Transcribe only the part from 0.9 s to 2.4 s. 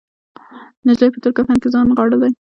په تور کفن کې ځان نغاړلی